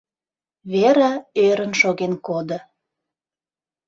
[0.73, 1.13] Вера
[1.47, 2.59] ӧрын шоген кодо.